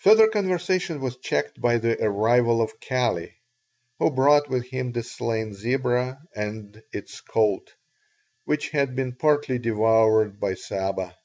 [0.00, 3.34] Further conversation was checked by the arrival of Kali,
[3.98, 7.72] who brought with him the slain zebra and its colt,
[8.44, 11.16] which had been partly devoured by Saba.